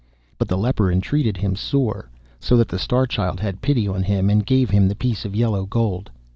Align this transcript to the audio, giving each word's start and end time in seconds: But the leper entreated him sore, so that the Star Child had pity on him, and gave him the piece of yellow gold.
But 0.39 0.47
the 0.47 0.57
leper 0.57 0.91
entreated 0.91 1.37
him 1.37 1.55
sore, 1.55 2.09
so 2.39 2.57
that 2.57 2.69
the 2.69 2.79
Star 2.79 3.05
Child 3.05 3.39
had 3.39 3.61
pity 3.61 3.87
on 3.87 4.01
him, 4.01 4.31
and 4.31 4.43
gave 4.43 4.71
him 4.71 4.87
the 4.87 4.95
piece 4.95 5.25
of 5.25 5.35
yellow 5.35 5.67
gold. 5.67 6.09